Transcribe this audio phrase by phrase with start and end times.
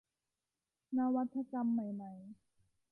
[0.97, 2.11] นวัตกรรมใหม่ใหม่